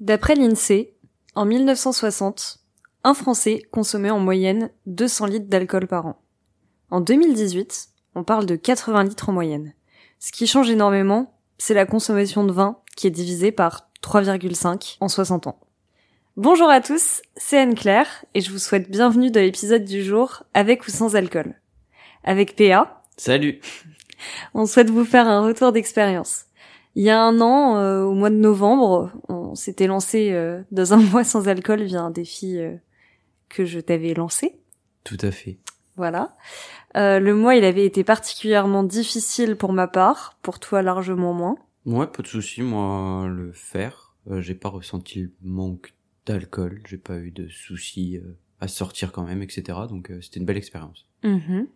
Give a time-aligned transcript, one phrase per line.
[0.00, 0.94] D'après l'INSEE,
[1.34, 2.58] en 1960,
[3.02, 6.20] un Français consommait en moyenne 200 litres d'alcool par an.
[6.90, 9.72] En 2018, on parle de 80 litres en moyenne.
[10.18, 15.08] Ce qui change énormément, c'est la consommation de vin qui est divisée par 3,5 en
[15.08, 15.60] 60 ans.
[16.36, 20.86] Bonjour à tous, c'est Anne-Claire et je vous souhaite bienvenue dans l'épisode du jour avec
[20.86, 21.54] ou sans alcool.
[22.22, 23.02] Avec PA.
[23.16, 23.60] Salut.
[24.52, 26.45] On souhaite vous faire un retour d'expérience.
[26.96, 30.94] Il y a un an, euh, au mois de novembre, on s'était lancé euh, dans
[30.94, 32.74] un mois sans alcool via un défi euh,
[33.50, 34.58] que je t'avais lancé.
[35.04, 35.58] Tout à fait.
[35.96, 36.36] Voilà.
[36.94, 41.56] le mois, il avait été particulièrement difficile pour ma part, pour toi largement moins.
[41.84, 42.62] Ouais, pas de souci.
[42.62, 45.94] Moi, le faire, j'ai pas ressenti le manque
[46.26, 48.20] d'alcool, j'ai pas eu de soucis
[48.60, 49.78] à sortir quand même, etc.
[49.88, 51.06] Donc c'était une belle expérience.
[51.24, 51.66] Mm-hmm.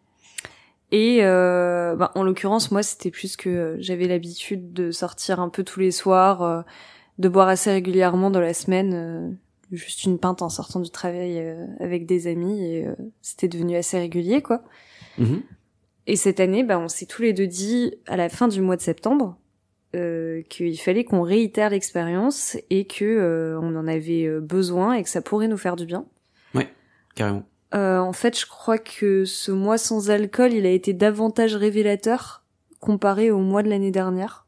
[0.92, 5.62] Et euh, bah, en l'occurrence, moi, c'était plus que j'avais l'habitude de sortir un peu
[5.62, 6.62] tous les soirs, euh,
[7.18, 9.30] de boire assez régulièrement dans la semaine, euh,
[9.70, 12.86] juste une pinte en sortant du travail euh, avec des amis, et
[13.22, 14.62] c'était devenu assez régulier, quoi.
[15.18, 15.42] Mhm.
[16.06, 18.76] Et cette année, bah, on s'est tous les deux dit, à la fin du mois
[18.76, 19.36] de septembre,
[19.92, 25.48] qu'il fallait qu'on réitère l'expérience et que on en avait besoin et que ça pourrait
[25.48, 26.06] nous faire du bien.
[26.54, 26.68] Ouais,
[27.16, 27.44] carrément.
[27.74, 32.44] Euh, en fait, je crois que ce mois sans alcool, il a été davantage révélateur
[32.80, 34.46] comparé au mois de l'année dernière.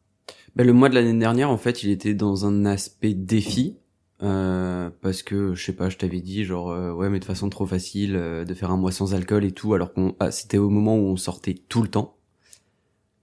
[0.57, 3.77] Ben, le mois de l'année dernière, en fait, il était dans un aspect défi.
[4.23, 7.49] Euh, parce que je sais pas, je t'avais dit genre euh, ouais mais de façon
[7.49, 10.59] trop facile euh, de faire un mois sans alcool et tout alors qu'on ah, c'était
[10.59, 12.17] au moment où on sortait tout le temps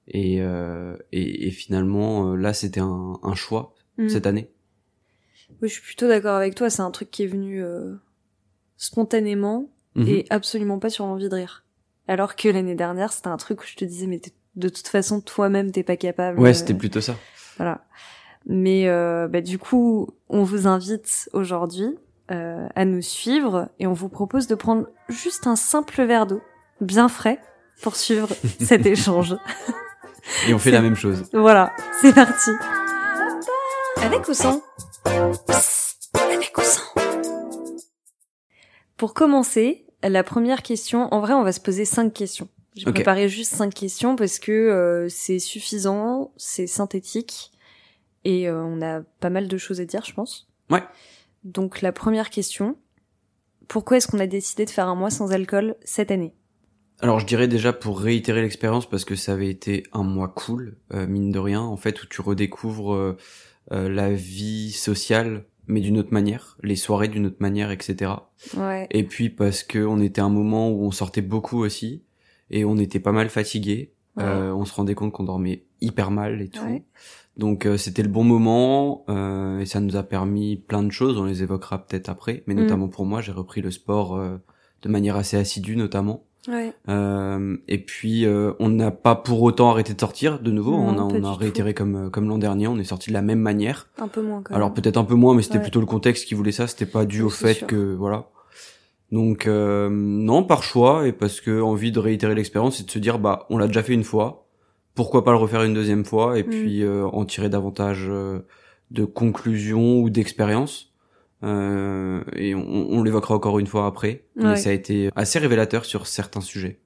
[0.09, 4.09] et et, et, finalement là c'était un, un, choix mm.
[4.09, 4.49] cette année.
[5.61, 6.69] Oui, je suis plutôt d'accord avec toi.
[6.69, 7.63] C'est un truc qui est venu
[8.75, 9.69] spontanément
[9.99, 10.07] Mhm.
[10.07, 11.65] et absolument pas sur l'envie de rire.
[12.07, 14.21] Alors que l'année dernière, c'était un truc où je te disais, mais
[14.55, 16.39] de toute façon, toi-même, t'es pas capable.
[16.39, 17.15] Ouais, c'était plutôt ça.
[17.57, 17.85] Voilà.
[18.45, 21.97] Mais euh, bah, du coup, on vous invite aujourd'hui
[22.31, 26.41] euh, à nous suivre et on vous propose de prendre juste un simple verre d'eau,
[26.81, 27.39] bien frais,
[27.81, 28.29] pour suivre
[28.59, 29.35] cet échange.
[30.47, 31.25] Et on fait la même chose.
[31.33, 32.51] Voilà, c'est parti.
[33.97, 34.63] Avec ou sans?
[35.05, 36.93] Avec ou sans?
[38.97, 42.47] Pour commencer, la première question, en vrai, on va se poser cinq questions.
[42.75, 47.51] J'ai préparé juste cinq questions parce que euh, c'est suffisant, c'est synthétique
[48.23, 50.47] et euh, on a pas mal de choses à dire, je pense.
[50.69, 50.83] Ouais.
[51.43, 52.77] Donc la première question,
[53.67, 56.33] pourquoi est-ce qu'on a décidé de faire un mois sans alcool cette année?
[57.01, 60.77] Alors je dirais déjà pour réitérer l'expérience parce que ça avait été un mois cool,
[60.93, 63.15] euh, mine de rien, en fait où tu redécouvres
[63.71, 68.11] la vie sociale mais d'une autre manière, les soirées d'une autre manière, etc.
[68.57, 68.87] Ouais.
[68.91, 72.03] Et puis parce que on était à un moment où on sortait beaucoup aussi
[72.49, 73.93] et on était pas mal fatigué.
[74.17, 76.81] Euh, on se rendait compte qu'on dormait hyper mal et tout.
[77.37, 81.17] Donc euh, c'était le bon moment euh, et ça nous a permis plein de choses.
[81.17, 82.59] On les évoquera peut-être après, mais mm.
[82.59, 84.37] notamment pour moi, j'ai repris le sport euh,
[84.81, 86.25] de manière assez assidue notamment.
[86.47, 86.73] Ouais.
[86.87, 90.73] Euh, et puis euh, on n'a pas pour autant arrêté de sortir de nouveau.
[90.73, 92.67] on a, on a réitéré comme euh, comme l'an dernier.
[92.67, 93.87] On est sorti de la même manière.
[93.97, 94.41] Un peu moins.
[94.41, 96.67] Quand Alors peut-être un peu moins, mais c'était plutôt le contexte qui voulait ça.
[96.67, 98.29] C'était pas dû au fait que voilà.
[99.11, 102.99] Donc euh, non par choix et parce que envie de réitérer l'expérience et de se
[102.99, 104.47] dire bah on l'a déjà fait une fois.
[104.95, 106.49] Pourquoi pas le refaire une deuxième fois et mm.
[106.49, 108.09] puis en tirer davantage
[108.91, 110.88] de conclusions ou d'expérience.
[111.43, 114.25] Euh, et on, on l'évoquera encore une fois après.
[114.35, 116.79] Mais ça a été assez révélateur sur certains sujets.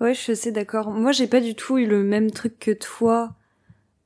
[0.00, 0.90] Ouais, je suis assez d'accord.
[0.90, 3.34] Moi, j'ai pas du tout eu le même truc que toi,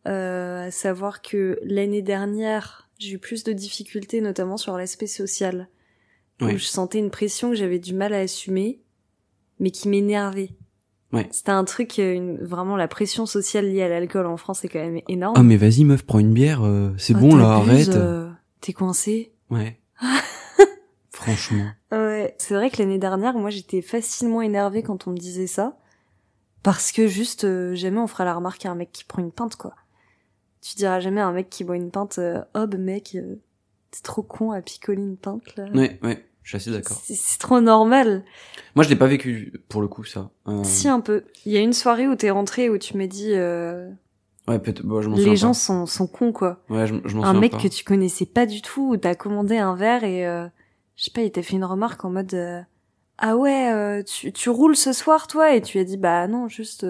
[0.07, 5.69] euh, à savoir que l'année dernière, j'ai eu plus de difficultés, notamment sur l'aspect social,
[6.41, 8.81] où je sentais une pression que j'avais du mal à assumer,
[9.59, 10.51] mais qui m'énervait.
[11.13, 11.29] Ouais.
[11.33, 14.69] C'était un truc, euh, une, vraiment la pression sociale liée à l'alcool en France est
[14.69, 15.35] quand même énorme.
[15.37, 17.89] Ah mais vas-y meuf, prends une bière, euh, c'est oh, bon là, arrête.
[17.89, 19.81] Euh, t'es coincé Ouais.
[21.13, 21.71] Franchement.
[21.93, 25.77] Ouais, c'est vrai que l'année dernière, moi, j'étais facilement énervée quand on me disait ça.
[26.63, 29.33] Parce que juste, euh, jamais on fera la remarque à un mec qui prend une
[29.33, 29.75] pinte, quoi.
[30.61, 33.37] Tu diras jamais à un mec qui boit une pinte, euh, oh, bah, mec, euh,
[33.91, 35.65] t'es trop con à picoler une pinte, là.
[35.75, 37.01] Ouais, ouais, je suis assez d'accord.
[37.03, 38.25] C'est trop normal.
[38.75, 40.31] Moi, je l'ai pas vécu, pour le coup, ça.
[40.65, 41.25] Si, un peu.
[41.47, 43.33] Il y a une soirée où t'es rentré, où tu m'as dit,
[44.51, 44.85] Ouais, peut-être.
[44.85, 46.59] Bah, Les gens sont, sont cons, quoi.
[46.69, 49.77] Ouais, je, je Un mec que tu connaissais pas du tout, où t'as commandé un
[49.77, 50.47] verre et, euh,
[50.97, 52.61] je sais pas, il t'a fait une remarque en mode, euh,
[53.19, 56.49] ah ouais, euh, tu, tu roules ce soir, toi, et tu as dit, bah non,
[56.49, 56.85] juste.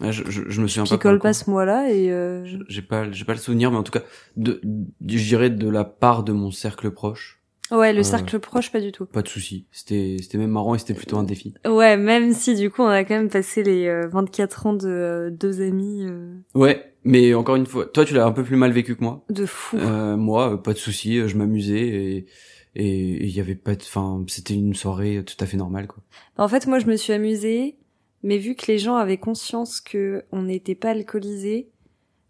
[0.00, 0.96] Ouais, je, je, je, me souviens je pas.
[0.96, 2.10] Picole pas ce mois-là et.
[2.68, 4.02] J'ai pas, j'ai pas le souvenir, mais en tout cas,
[4.36, 7.35] de, je dirais de la part de mon cercle proche.
[7.70, 9.06] Ouais, le cercle proche, pas du tout.
[9.06, 9.66] Pas de souci.
[9.72, 11.54] C'était, c'était même marrant et c'était plutôt un défi.
[11.66, 15.60] Ouais, même si du coup on a quand même passé les 24 ans de deux
[15.60, 16.06] amis.
[16.54, 19.24] Ouais, Mais encore une fois, toi, tu l'as un peu plus mal vécu que moi.
[19.30, 19.76] De fou.
[19.78, 22.26] Euh, moi, pas de souci, je m'amusais et
[22.78, 26.02] et il y avait pas de, enfin, c'était une soirée tout à fait normale, quoi.
[26.36, 27.78] En fait, moi, je me suis amusée,
[28.22, 31.70] mais vu que les gens avaient conscience que on n'était pas alcoolisés,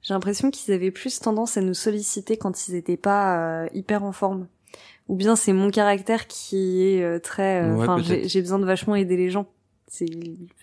[0.02, 4.04] j'ai l'impression qu'ils avaient plus tendance à nous solliciter quand ils étaient pas euh, hyper
[4.04, 4.46] en forme.
[5.08, 8.96] Ou bien c'est mon caractère qui est euh, très, euh, enfin, j'ai besoin de vachement
[8.96, 9.46] aider les gens
[9.88, 10.06] c'est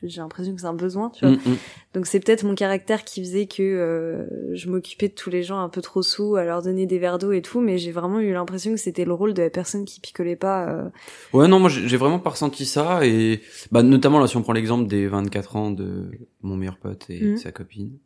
[0.04, 1.58] j'ai l'impression que c'est un besoin tu vois mm, mm.
[1.94, 5.60] donc c'est peut-être mon caractère qui faisait que euh, je m'occupais de tous les gens
[5.60, 8.20] un peu trop sous à leur donner des verres d'eau et tout mais j'ai vraiment
[8.20, 10.90] eu l'impression que c'était le rôle de la personne qui picolait pas euh.
[11.32, 13.42] ouais non moi j'ai vraiment pas ressenti ça et
[13.72, 16.12] bah notamment là si on prend l'exemple des 24 ans de
[16.42, 17.38] mon meilleur pote et mm.
[17.38, 17.98] sa copine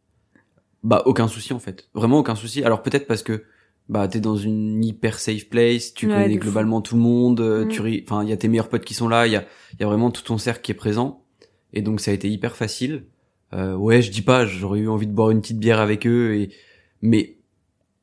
[0.83, 3.43] bah aucun souci en fait vraiment aucun souci alors peut-être parce que
[3.89, 7.69] bah t'es dans une hyper safe place, tu connais globalement tout le monde, euh, mm.
[7.69, 9.81] tu enfin il y a tes meilleurs potes qui sont là, il y a il
[9.81, 11.23] y a vraiment tout ton cercle qui est présent
[11.73, 13.05] et donc ça a été hyper facile.
[13.53, 16.35] Euh, ouais, je dis pas, j'aurais eu envie de boire une petite bière avec eux
[16.35, 16.49] et
[17.01, 17.37] mais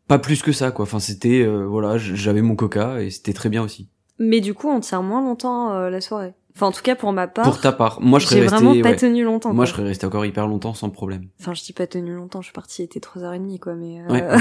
[0.08, 0.84] pas plus que ça quoi.
[0.84, 3.88] Enfin c'était euh, voilà, j'avais mon coca et c'était très bien aussi.
[4.18, 6.34] Mais du coup, on tient moins longtemps euh, la soirée.
[6.54, 7.44] Enfin, en tout cas, pour ma part.
[7.44, 8.00] Pour ta part.
[8.00, 8.56] Moi, je serais resté.
[8.56, 9.52] vraiment pas tenu longtemps.
[9.52, 11.26] Moi, je serais resté encore hyper longtemps sans problème.
[11.40, 14.02] Enfin, je dis pas tenu longtemps, je suis partie, il était 3h30, quoi, mais.
[14.08, 14.22] Ouais.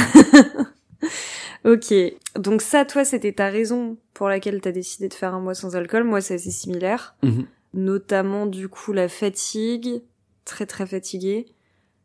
[1.66, 1.94] ok.
[2.36, 5.76] Donc ça, toi, c'était ta raison pour laquelle t'as décidé de faire un mois sans
[5.76, 6.04] alcool.
[6.04, 7.16] Moi, c'est assez similaire.
[7.24, 7.46] Mhm.
[7.74, 10.02] Notamment, du coup, la fatigue.
[10.46, 11.46] Très, très fatiguée.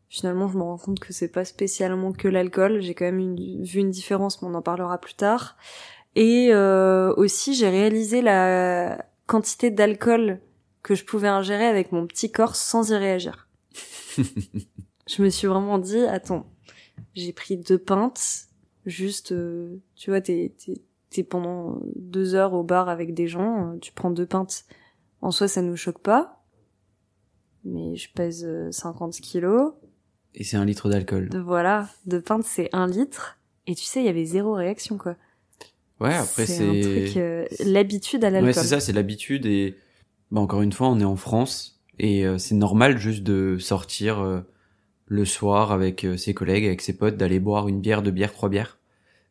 [0.07, 2.81] Finalement, je me rends compte que c'est pas spécialement que l'alcool.
[2.81, 5.57] J'ai quand même vu une différence, mais on en parlera plus tard.
[6.15, 10.39] Et euh, aussi, j'ai réalisé la quantité d'alcool
[10.81, 13.47] que je pouvais ingérer avec mon petit corps sans y réagir.
[14.17, 16.47] je me suis vraiment dit, attends,
[17.15, 18.48] j'ai pris deux pintes,
[18.89, 20.51] Juste, euh, tu vois, t'es,
[21.11, 24.65] t'es, pendant deux heures au bar avec des gens, euh, tu prends deux pintes.
[25.21, 26.43] En soi, ça nous choque pas.
[27.65, 29.73] Mais je pèse 50 euh, kilos.
[30.33, 31.29] Et c'est un litre d'alcool.
[31.45, 33.37] Voilà, deux pintes, c'est un litre.
[33.67, 35.15] Et tu sais, il y avait zéro réaction, quoi.
[35.99, 37.07] Ouais, après c'est...
[37.11, 38.47] c'est l'habitude à l'alcool.
[38.47, 39.75] Ouais, c'est ça, c'est l'habitude et
[40.31, 44.45] bah encore une fois, on est en France et c'est normal juste de sortir
[45.05, 48.47] le soir avec ses collègues, avec ses potes, d'aller boire une bière, deux bières, trois
[48.47, 48.78] bières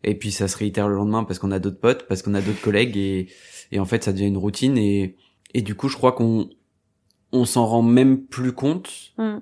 [0.05, 2.41] et puis ça se réitère le lendemain parce qu'on a d'autres potes, parce qu'on a
[2.41, 3.29] d'autres collègues et,
[3.73, 5.17] et en fait ça devient une routine et,
[5.55, 6.49] et du coup je crois qu'on
[7.33, 8.91] on s'en rend même plus compte.
[9.19, 9.39] Mm.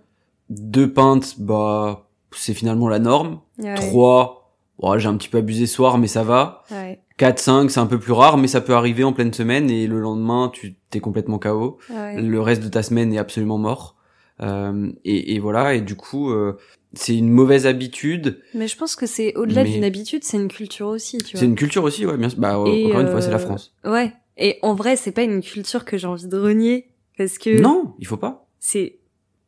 [0.50, 3.40] Deux pintes, bah c'est finalement la norme.
[3.76, 6.64] Trois, bon, j'ai un petit peu abusé ce soir mais ça va.
[6.70, 7.00] Ouais.
[7.16, 9.86] 4, 5, c'est un peu plus rare, mais ça peut arriver en pleine semaine et
[9.86, 11.78] le lendemain, tu t'es complètement KO.
[11.88, 13.96] Le reste de ta semaine est absolument mort.
[14.42, 16.58] Euh, et, et, voilà, et du coup, euh,
[16.96, 18.40] c'est une mauvaise habitude.
[18.54, 21.40] Mais je pense que c'est au-delà d'une habitude, c'est une culture aussi, tu vois.
[21.40, 22.28] C'est une culture aussi, ouais, bien.
[22.36, 23.74] Bah, encore une fois, c'est la euh, France.
[23.84, 24.12] Ouais.
[24.36, 27.60] Et en vrai, c'est pas une culture que j'ai envie de renier, parce que.
[27.60, 28.46] Non, il faut pas.
[28.58, 28.98] C'est,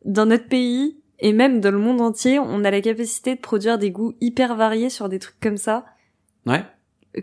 [0.05, 3.79] dans notre pays, et même dans le monde entier, on a la capacité de produire
[3.79, 5.85] des goûts hyper variés sur des trucs comme ça.
[6.47, 6.65] Ouais.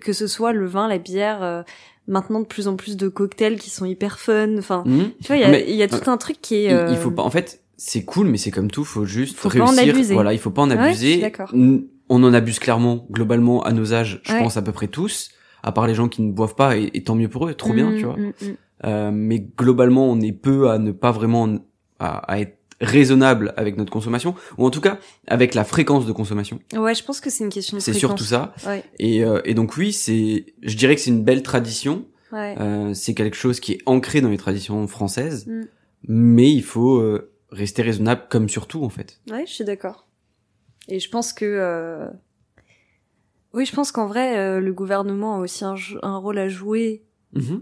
[0.02, 1.64] Que ce soit le vin, la bière, euh,
[2.08, 4.58] maintenant de plus en plus de cocktails qui sont hyper fun.
[4.58, 5.12] Enfin, mhm.
[5.22, 6.92] tu vois, il y a, y a, tout un truc qui est.
[6.92, 7.24] Il faut pas.
[7.24, 10.14] En fait, c'est cool, mais c'est comme tout, faut juste faut réussir.
[10.14, 11.32] Voilà, il faut pas en abuser.
[11.54, 15.30] on en abuse clairement, globalement, à nos âges, je pense à peu près tous,
[15.64, 17.92] à part les gens qui ne boivent pas, et, tant mieux pour eux, trop bien,
[17.92, 18.18] mm, tu vois.
[18.18, 18.58] Mm, mm.
[18.86, 21.50] Euh, mais globalement, on est peu à ne pas vraiment
[22.00, 26.60] à, être raisonnable avec notre consommation, ou en tout cas avec la fréquence de consommation.
[26.74, 28.54] Ouais, je pense que c'est une question de C'est surtout ça.
[29.00, 32.06] Et, euh, et donc oui, c'est, je dirais que c'est une belle tradition.
[32.34, 35.50] Euh, c'est quelque chose qui est ancré dans les traditions françaises,
[36.08, 39.20] mais il faut euh, rester raisonnable comme surtout en fait.
[39.30, 40.08] Ouais, je suis d'accord.
[40.88, 42.08] Et je pense que euh...
[43.54, 47.04] oui, je pense qu'en vrai euh, le gouvernement a aussi un, un rôle à jouer.
[47.36, 47.62] Mm-hmm.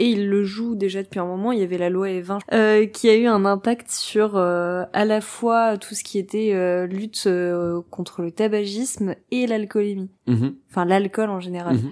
[0.00, 1.52] Et il le joue déjà depuis un moment.
[1.52, 5.04] Il y avait la loi E20 euh, qui a eu un impact sur euh, à
[5.04, 7.28] la fois tout ce qui était euh, lutte
[7.90, 10.08] contre le tabagisme et l'alcoolémie.
[10.26, 10.54] Mm-hmm.
[10.70, 11.76] Enfin l'alcool en général.
[11.76, 11.90] Mm-hmm.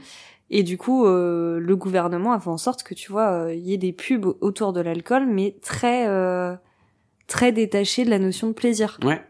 [0.51, 3.77] Et du coup, le gouvernement a fait en sorte que tu vois, il y ait
[3.77, 6.07] des pubs autour de l'alcool, mais très
[7.29, 8.99] très détaché de la notion de plaisir.
[9.05, 9.23] Ouais.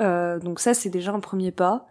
[0.00, 1.86] Euh, donc ça, c'est déjà un premier pas.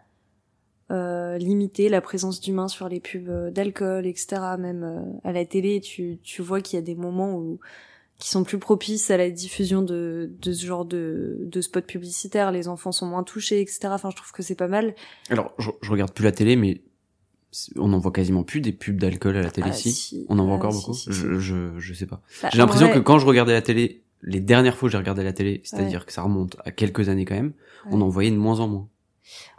[0.91, 4.41] Euh, limiter la présence d'humains sur les pubs euh, d'alcool, etc.
[4.59, 7.59] Même euh, à la télé, tu, tu vois qu'il y a des moments où
[8.19, 12.51] qui sont plus propices à la diffusion de, de ce genre de, de spots publicitaires.
[12.51, 13.79] Les enfants sont moins touchés, etc.
[13.85, 14.93] Enfin, je trouve que c'est pas mal.
[15.29, 16.81] Alors, je, je regarde plus la télé, mais
[17.77, 20.25] on en voit quasiment plus des pubs d'alcool à la télé ah, si.
[20.29, 20.93] On en voit ah, encore beaucoup.
[20.93, 22.21] je, je, je sais pas.
[22.43, 25.23] Bah, J'ai l'impression que quand je regardais la télé les dernières fois que j'ai regardé
[25.23, 27.53] la télé, c'est-à-dire que ça remonte à quelques années quand même,
[27.91, 28.89] on en voyait de moins en moins.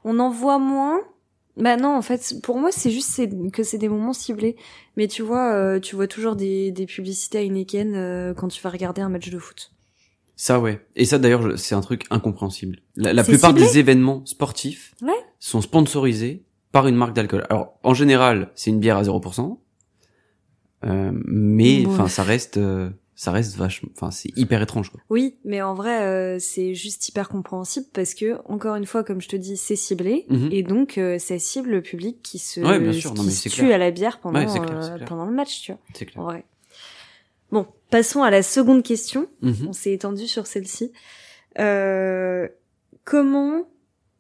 [0.05, 1.01] On en voit moins.
[1.57, 3.21] Bah non, en fait, pour moi, c'est juste
[3.53, 4.57] que c'est des moments ciblés.
[4.97, 8.61] Mais tu vois, euh, tu vois toujours des, des publicités à Heineken euh, quand tu
[8.61, 9.75] vas regarder un match de foot.
[10.37, 10.85] Ça ouais.
[10.97, 12.81] Et ça d'ailleurs c'est un truc incompréhensible.
[12.97, 14.95] La, plupart des événements sportifs
[15.39, 17.47] sont sponsorisés par une marque d'alcool.
[17.51, 19.59] Alors en général c'est une bière à 0%,
[20.85, 25.01] euh, mais enfin ça reste euh, ça reste vachement enfin c'est hyper étrange quoi.
[25.09, 29.21] Oui, mais en vrai euh, c'est juste hyper compréhensible parce que encore une fois comme
[29.21, 30.49] je te dis c'est ciblé mhm.
[30.51, 33.15] et donc euh, ça cible le public qui se ouais, bien sûr.
[33.51, 34.45] tue à la bière pendant
[35.05, 35.81] pendant le match, tu vois.
[35.95, 36.23] C'est clair.
[36.23, 36.45] En vrai.
[37.51, 39.29] Bon, passons à la seconde question.
[39.43, 39.69] Mhm.
[39.69, 40.93] On s'est étendu sur celle-ci.
[41.59, 42.49] Euh,
[43.05, 43.69] comment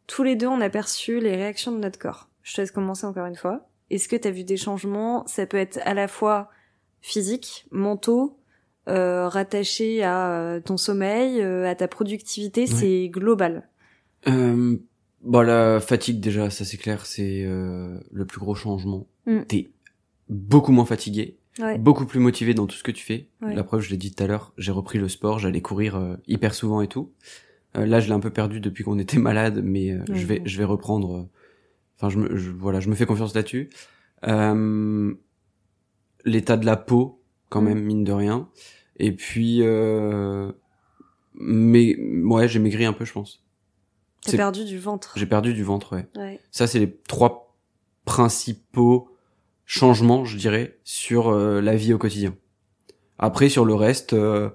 [0.06, 2.28] tous les deux on a perçu les réactions de notre corps?
[2.42, 3.68] Je te laisse commencer encore une fois.
[3.90, 5.26] Est-ce que tu as vu des changements?
[5.26, 6.50] Ça peut être à la fois
[7.00, 8.38] physique, mentaux,
[8.88, 13.68] euh, rattaché à euh, ton sommeil, euh, à ta productivité, c'est global.
[14.26, 14.76] Euh,
[15.22, 19.06] bon, la fatigue déjà, ça c'est clair, c'est euh, le plus gros changement.
[19.26, 19.42] Mm.
[19.48, 19.70] T'es
[20.28, 21.38] beaucoup moins fatigué
[21.78, 23.28] beaucoup plus motivé dans tout ce que tu fais.
[23.40, 26.16] La preuve, je l'ai dit tout à l'heure, j'ai repris le sport, j'allais courir euh,
[26.26, 27.12] hyper souvent et tout.
[27.76, 30.42] Euh, là, je l'ai un peu perdu depuis qu'on était malade, mais euh, je vais
[30.44, 31.28] je vais reprendre.
[31.96, 33.70] Enfin, je me voilà, je me fais confiance là-dessus.
[36.24, 38.48] L'état de la peau, quand même mine de rien.
[38.98, 39.62] Et puis,
[41.34, 43.44] mais ouais, j'ai maigri un peu, je pense.
[44.22, 45.12] T'as perdu du ventre.
[45.16, 46.06] J'ai perdu du ventre, ouais.
[46.16, 46.40] ouais.
[46.50, 47.54] Ça, c'est les trois
[48.04, 49.10] principaux
[49.66, 52.34] changement, je dirais, sur euh, la vie au quotidien.
[53.18, 54.50] Après, sur le reste, euh,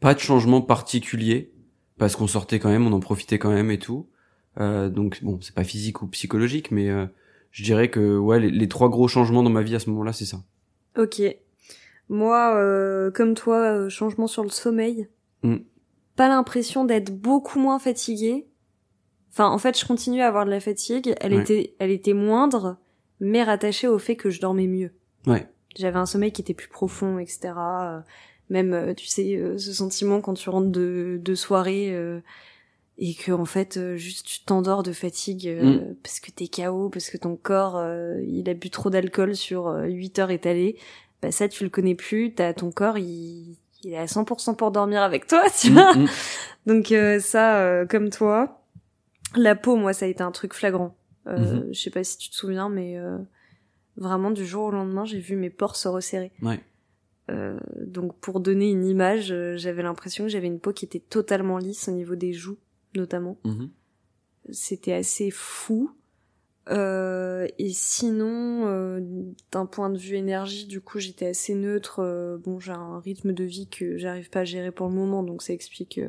[0.00, 1.52] pas de changement particulier,
[1.98, 4.08] parce qu'on sortait quand même, on en profitait quand même et tout.
[4.58, 6.88] Euh, donc bon, c'est pas physique ou psychologique, mais
[7.50, 10.24] je dirais que ouais, les, trois gros changements dans ma vie à ce moment-là, c'est
[10.24, 10.42] ça.
[10.98, 11.22] Ok.
[12.10, 15.08] Moi, comme toi, changement sur le sommeil.
[15.42, 15.56] Mm.
[16.16, 18.46] Pas l'impression d'être beaucoup moins fatiguée.
[19.32, 21.14] Enfin, en fait, je continue à avoir de la fatigue.
[21.20, 22.76] Elle était, elle était moindre,
[23.20, 24.90] mais rattaché au fait que je dormais mieux.
[25.26, 25.46] Ouais.
[25.76, 27.52] J'avais un sommeil qui était plus profond, etc.
[27.56, 28.00] Euh,
[28.48, 31.96] même, euh, tu sais, euh, ce sentiment quand tu rentres de, de soirée
[32.98, 35.94] et que en fait, juste tu t'endors de fatigue mm.
[36.02, 37.82] parce que t'es KO, parce que ton corps,
[38.26, 40.76] il a bu trop d'alcool sur 8 heures étalées.
[41.22, 42.34] Bah ça, tu le connais plus.
[42.34, 45.94] T'as ton corps, il, il est à 100% pour dormir avec toi, tu mm, vois.
[45.94, 46.08] Mm.
[46.66, 48.60] Donc ça, comme toi,
[49.36, 50.96] la peau, moi, ça a été un truc flagrant.
[51.26, 51.72] Euh, mhm.
[51.72, 53.18] Je sais pas si tu te souviens, mais euh,
[53.96, 56.32] vraiment du jour au lendemain, j'ai vu mes pores se resserrer.
[56.42, 56.60] Ouais.
[57.30, 61.58] Euh, donc pour donner une image, j'avais l'impression que j'avais une peau qui était totalement
[61.58, 62.58] lisse au niveau des joues,
[62.96, 63.38] notamment.
[63.44, 63.70] Mhm.
[64.50, 65.90] C'était assez fou.
[66.70, 69.00] Euh, et sinon, euh,
[69.50, 72.00] d'un point de vue énergie, du coup, j'étais assez neutre.
[72.00, 75.22] Euh, bon, j'ai un rythme de vie que j'arrive pas à gérer pour le moment,
[75.22, 76.00] donc ça explique.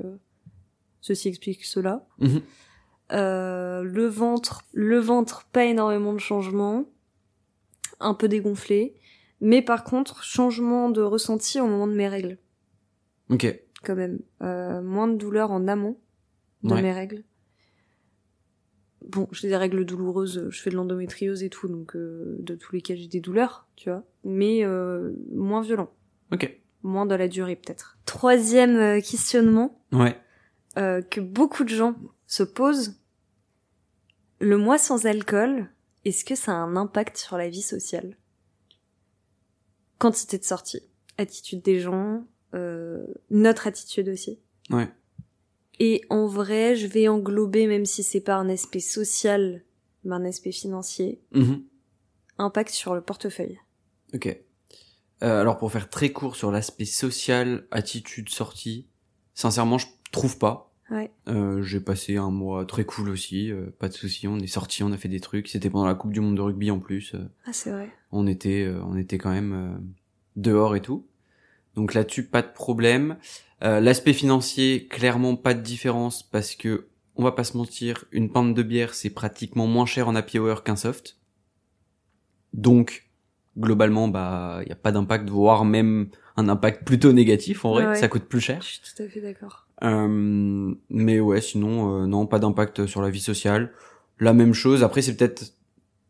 [1.01, 2.05] ceci explique cela.
[3.11, 6.85] Euh, le ventre, le ventre, pas énormément de changements,
[7.99, 8.95] un peu dégonflé,
[9.41, 12.37] mais par contre changement de ressenti au moment de mes règles.
[13.29, 13.47] Ok.
[13.83, 15.97] Quand même, euh, moins de douleur en amont
[16.63, 17.23] de mes règles.
[19.11, 22.73] Bon, j'ai des règles douloureuses, je fais de l'endométriose et tout, donc euh, de tous
[22.73, 24.63] lesquels j'ai des douleurs, tu vois, mais
[25.33, 25.91] moins violent.
[26.31, 26.57] Ok.
[26.83, 27.97] Moins dans la durée peut-être.
[28.05, 29.83] Troisième questionnement.
[29.91, 30.17] Ouais.
[30.75, 33.01] que beaucoup de gens se posent
[34.41, 35.69] le mois sans alcool,
[36.03, 38.17] est-ce que ça a un impact sur la vie sociale?
[39.99, 40.81] Quantité de sorties,
[41.17, 42.25] attitude des gens,
[42.55, 44.39] euh, notre attitude aussi.
[44.71, 44.89] Ouais.
[45.83, 49.63] Et en vrai, je vais englober, même si c'est pas un aspect social,
[50.03, 51.63] mais un aspect financier, mm-hmm.
[52.37, 53.57] impact sur le portefeuille.
[54.13, 54.27] Ok.
[55.23, 58.89] Euh, alors pour faire très court sur l'aspect social, attitude, sortie,
[59.33, 60.71] sincèrement, je trouve pas.
[61.27, 64.83] Euh, j'ai passé un mois très cool aussi, euh, pas de soucis, on est sorti,
[64.83, 65.47] on a fait des trucs.
[65.47, 67.15] C'était pendant la Coupe du Monde de rugby en plus.
[67.45, 67.91] Ah c'est vrai.
[68.11, 69.81] On était, on était quand même
[70.35, 71.07] dehors et tout.
[71.75, 73.17] Donc là-dessus, pas de problème.
[73.61, 78.55] L'aspect financier, clairement pas de différence parce que on va pas se mentir, une pinte
[78.55, 81.17] de bière c'est pratiquement moins cher en happy hour qu'un soft.
[82.53, 83.11] Donc
[83.57, 87.95] globalement, bah, y a pas d'impact, voire même un impact plutôt négatif en vrai.
[87.95, 88.61] Ça coûte plus cher.
[88.61, 89.67] Je suis tout à fait d'accord.
[89.83, 93.71] Euh, mais ouais, sinon, euh, non, pas d'impact sur la vie sociale.
[94.19, 94.83] La même chose.
[94.83, 95.53] Après, c'est peut-être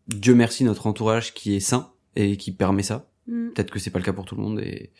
[0.07, 3.09] Dieu merci notre entourage qui est sain et qui permet ça.
[3.27, 3.49] Mm.
[3.49, 4.91] Peut-être que c'est pas le cas pour tout le monde et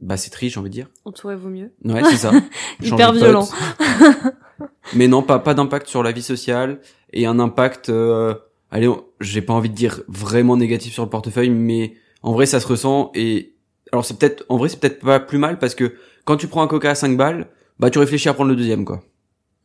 [0.00, 0.88] bah c'est triste, j'ai envie de dire.
[1.04, 1.70] Entouré vaut mieux.
[1.84, 2.32] Ouais, c'est ça.
[2.82, 3.48] Hyper violent.
[4.94, 6.80] mais non, pas pas d'impact sur la vie sociale
[7.12, 7.90] et un impact.
[7.90, 8.34] Euh,
[8.70, 8.90] allez,
[9.20, 12.66] j'ai pas envie de dire vraiment négatif sur le portefeuille, mais en vrai ça se
[12.66, 13.54] ressent et
[13.92, 16.62] alors c'est peut-être en vrai c'est peut-être pas plus mal parce que quand tu prends
[16.62, 17.48] un coca à 5 balles,
[17.78, 19.02] bah tu réfléchis à prendre le deuxième quoi.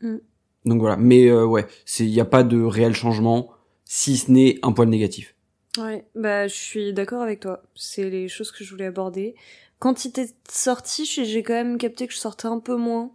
[0.02, 0.18] Mm.
[0.66, 3.52] Donc voilà, mais euh, ouais, c'est il y a pas de réel changement
[3.86, 5.35] si ce n'est un poil négatif.
[5.78, 7.62] Ouais, bah je suis d'accord avec toi.
[7.76, 9.36] C'est les choses que je voulais aborder.
[9.80, 13.12] Quantité de sortie, j'ai quand même capté que je sortais un peu moins.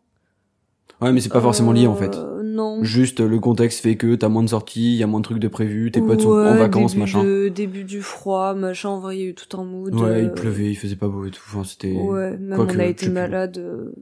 [1.00, 2.14] Ouais, mais c'est pas forcément lié en fait.
[2.14, 2.84] Euh, non.
[2.84, 5.38] Juste le contexte fait que t'as moins de sorties, il y a moins de trucs
[5.38, 7.24] de prévus, tes potes sont en vacances, début machin.
[7.24, 8.90] De, début du froid, machin.
[8.90, 9.94] En vrai, il y a eu tout un mood.
[9.94, 11.42] Ouais, il euh, pleuvait, il faisait pas beau et tout.
[11.46, 11.92] Enfin, c'était.
[11.92, 13.56] Ouais, même on a été malade.
[13.56, 13.94] euh,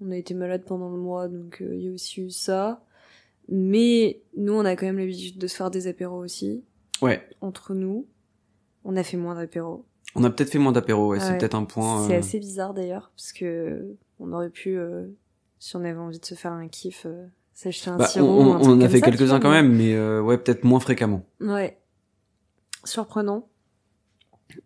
[0.00, 2.82] On a été malade pendant le mois, donc euh, il y a aussi eu ça.
[3.48, 6.64] Mais nous, on a quand même l'habitude de se faire des apéros aussi
[7.02, 7.28] Ouais.
[7.40, 8.06] entre nous.
[8.84, 9.84] On a fait moins d'apéros.
[10.14, 11.20] On a peut-être fait moins d'apéro, ouais.
[11.20, 11.38] C'est Ouais.
[11.38, 12.06] peut-être un point.
[12.08, 15.06] C'est euh, assez bizarre d'ailleurs, parce que on aurait pu, euh,
[15.58, 18.26] si on avait envie de se faire un kiff, euh, s'acheter un Bah, sirop.
[18.26, 20.64] on- ou un on truc en a fait quelques-uns quand même, mais euh, ouais, peut-être
[20.64, 21.24] moins fréquemment.
[21.40, 21.78] Ouais.
[22.84, 23.48] Surprenant.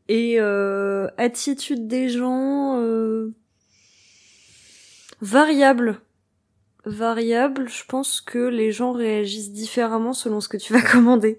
[0.08, 3.34] Et euh, attitude des gens euh,
[5.20, 6.00] variable.
[6.86, 11.38] Variable, je pense que les gens réagissent différemment selon ce que tu vas commander.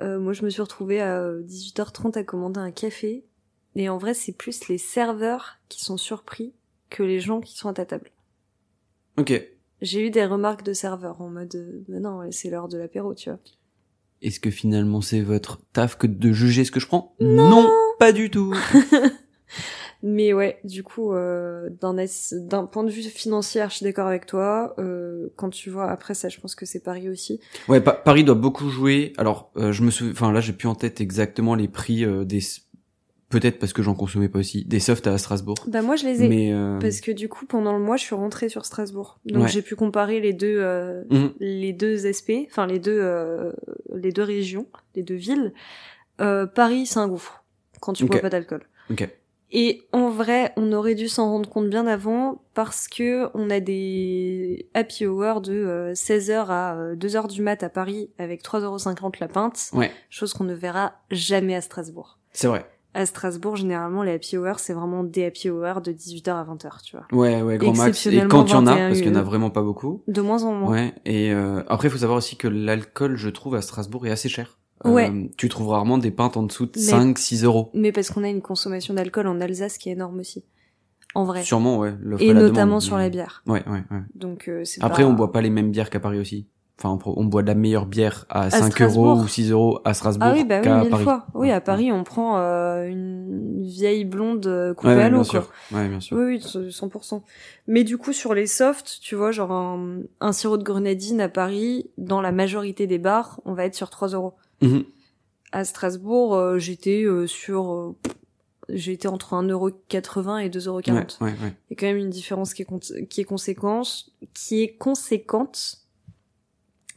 [0.00, 3.24] Euh, moi, je me suis retrouvée à 18h30 à commander un café.
[3.74, 6.52] Et en vrai, c'est plus les serveurs qui sont surpris
[6.90, 8.10] que les gens qui sont à ta table.
[9.16, 9.32] Ok.
[9.80, 13.14] J'ai eu des remarques de serveurs en mode euh, mais non, c'est l'heure de l'apéro,
[13.14, 13.38] tu vois.
[14.20, 17.14] Est-ce que finalement c'est votre taf que de juger ce que je prends?
[17.20, 18.52] Non, pas du tout.
[20.02, 24.74] Mais ouais, du coup, euh, d'un point de vue financier, je suis d'accord avec toi.
[24.78, 27.40] Euh, quand tu vois, après ça, je pense que c'est Paris aussi.
[27.66, 29.12] Ouais, Pa- Paris doit beaucoup jouer.
[29.18, 32.24] Alors, euh, je me souviens, enfin là, j'ai plus en tête exactement les prix euh,
[32.24, 32.38] des,
[33.28, 35.56] peut-être parce que j'en consommais pas aussi, des softs à Strasbourg.
[35.66, 36.28] Bah moi, je les ai.
[36.28, 39.18] Mais euh, Parce que du coup, pendant le mois, je suis rentrée sur Strasbourg.
[39.24, 39.48] Donc Ouais.
[39.48, 41.32] j'ai pu comparer les deux, euh, mhm.
[41.40, 43.50] les deux SP, enfin les deux, euh,
[43.96, 45.52] les deux régions, les deux villes.
[46.20, 47.44] Euh, Paris, c'est un gouffre
[47.80, 48.10] quand tu Ok.
[48.10, 48.62] bois pas d'alcool.
[48.90, 49.08] ok.
[49.50, 53.60] Et en vrai, on aurait dû s'en rendre compte bien avant parce que on a
[53.60, 59.14] des happy hour de euh, 16h à euh, 2h du mat à Paris avec 3,50€
[59.20, 62.18] la pinte, Ouais, chose qu'on ne verra jamais à Strasbourg.
[62.32, 62.66] c'est vrai.
[62.94, 66.82] À Strasbourg, généralement, les happy hour, c'est vraiment des happy hour de 18h à 20h,
[66.82, 67.06] tu vois.
[67.12, 68.06] Ouais, ouais, grand max.
[68.06, 70.02] Et quand il y en a, 21 parce qu'il y en a vraiment pas beaucoup.
[70.08, 70.70] De moins en moins.
[70.72, 70.94] Ouais.
[71.04, 74.30] Et euh, après, il faut savoir aussi que l'alcool, je trouve, à Strasbourg est assez
[74.30, 74.57] cher.
[74.86, 75.30] Euh, Ouais.
[75.36, 77.70] tu trouves rarement des pintes en dessous de Mais- 5-6 euros.
[77.74, 80.44] Mais parce qu'on a une consommation d'alcool en Alsace qui est énorme aussi.
[81.14, 81.42] En vrai.
[81.42, 81.94] Sûrement, ouais.
[82.20, 83.42] Et notamment demande, sur la bière.
[83.46, 84.02] Ouais, ouais, ouais.
[84.14, 86.46] Donc euh, c'est Après, pas- on boit pas les mêmes bières qu'à Paris aussi.
[86.80, 89.06] Enfin, on, boit de la meilleure bière à, 5 Strasbourg.
[89.08, 91.02] euros ou 6 euros à Strasbourg Ah oui, bah oui, mille Paris.
[91.02, 91.26] fois.
[91.34, 95.28] Oui, à Paris, on prend euh, une vieille blonde euh, coupée Ouais, à l'eau, bien
[95.28, 95.40] quoi.
[95.42, 95.76] sûr.
[95.76, 96.16] Ouais, bien sûr.
[96.16, 97.22] Oui, oui, 100%.
[97.66, 101.28] Mais du coup, sur les softs, tu vois, genre un, un sirop de grenadine à
[101.28, 104.34] Paris, dans la majorité des bars, on va être sur 3 euros.
[104.60, 104.84] Mhm.
[105.52, 107.72] À Strasbourg, euh, j'étais euh, sur...
[107.72, 107.96] euh,
[108.70, 110.92] été entre 1,80€ et 2,40€.
[111.22, 111.54] Ouais, ouais, ouais.
[111.70, 114.76] Il y a quand même une différence qui est, cont- qui est conséquente, qui est
[114.76, 115.78] conséquente.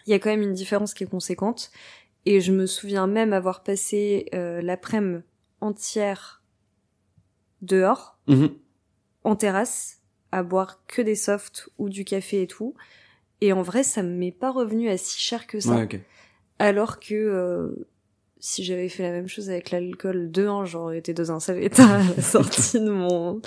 [0.05, 1.71] Il y a quand même une différence qui est conséquente.
[2.25, 5.23] Et je me souviens même avoir passé euh, l'après-midi
[5.61, 6.41] entière
[7.61, 8.49] dehors, Mhm.
[9.23, 9.99] en terrasse,
[10.31, 12.73] à boire que des softs ou du café et tout.
[13.41, 15.75] Et en vrai, ça m'est pas revenu à si cher que ça.
[15.75, 15.99] Ouais, ok.
[16.61, 17.87] Alors que euh,
[18.39, 21.63] si j'avais fait la même chose avec l'alcool, de un, j'aurais été dans un sale
[21.63, 23.41] état à la sortie de mon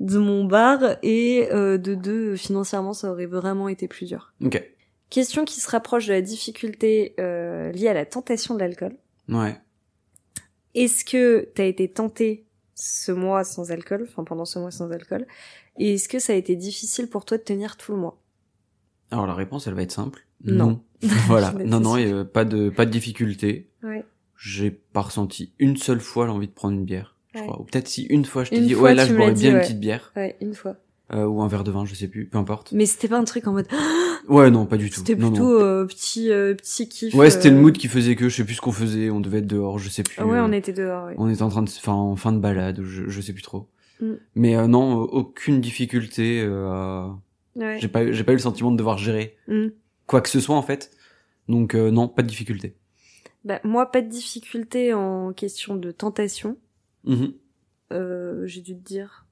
[0.00, 4.32] de mon bar et euh, de deux, financièrement, ça aurait vraiment été plus dur.
[4.42, 4.62] Ok.
[5.10, 8.96] Question qui se rapproche de la difficulté euh, liée à la tentation de l'alcool.
[9.28, 9.60] Ouais.
[10.74, 15.26] Est-ce que t'as été tenté ce mois sans alcool, enfin pendant ce mois sans alcool,
[15.78, 18.18] et est-ce que ça a été difficile pour toi de tenir tout le mois?
[19.10, 20.26] Alors la réponse, elle va être simple.
[20.42, 20.82] Non.
[21.26, 21.52] voilà.
[21.64, 23.68] Non, non, et, euh, pas de pas de difficulté.
[23.82, 24.04] Ouais.
[24.38, 27.14] J'ai pas ressenti une seule fois l'envie de prendre une bière.
[27.34, 27.60] Je crois.
[27.60, 29.60] Ou peut-être si une fois je t'ai dit fois, ouais là je boirais bien une
[29.60, 30.76] petite bière Ouais, une fois.
[31.12, 32.72] euh, ou un verre de vin, je sais plus, peu importe.
[32.72, 33.66] Mais c'était pas un truc en mode.
[34.28, 34.96] Ouais non pas du tout.
[35.00, 35.60] C'était plutôt non.
[35.64, 37.14] euh, petit euh, petit kiff.
[37.14, 39.20] Ouais c'était le euh, mood qui faisait que je sais plus ce qu'on faisait, on
[39.20, 40.20] devait être dehors, je sais plus.
[40.20, 41.06] Ouais, euh, on était dehors.
[41.06, 41.14] Ouais.
[41.16, 43.68] on était en train de enfin en fin de balade, je, je sais plus trop.
[44.00, 44.12] Mm.
[44.34, 46.42] Mais euh, non, euh, aucune difficulté.
[46.44, 47.06] euh,
[47.54, 47.78] Ouais.
[47.80, 49.66] J'ai pas eu- j'ai pas eu le sentiment de devoir gérer Mm.
[50.06, 50.90] Quoi que ce soit en fait.
[51.48, 52.76] Donc euh, non, pas de difficulté.
[53.44, 56.56] Bah, moi, pas de difficulté en question de tentation.
[57.04, 57.32] Mhm.
[57.92, 59.26] Euh, j'ai dû te dire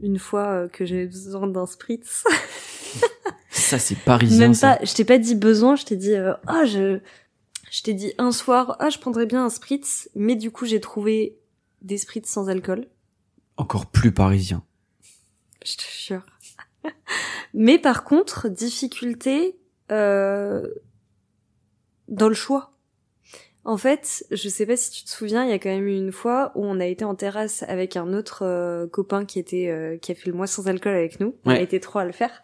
[0.00, 2.24] une fois euh, que j'avais besoin d'un spritz.
[3.50, 4.76] Ça c'est parisien Même ça.
[4.76, 6.98] pas, je t'ai pas dit besoin, je t'ai dit euh, ah je
[7.70, 10.80] je t'ai dit un soir ah je prendrais bien un spritz, mais du coup j'ai
[10.80, 11.38] trouvé
[11.82, 12.88] des spritz sans alcool.
[13.56, 14.64] Encore plus parisien.
[15.64, 16.26] Je te jure.
[17.54, 19.56] mais par contre, difficulté
[19.90, 20.66] euh,
[22.08, 22.72] dans le choix.
[23.64, 25.94] En fait, je sais pas si tu te souviens, il y a quand même eu
[25.94, 29.68] une fois où on a été en terrasse avec un autre euh, copain qui était
[29.68, 31.36] euh, qui a fait le mois sans alcool avec nous.
[31.44, 31.62] On a Ouais.
[31.62, 32.42] été trois à le faire.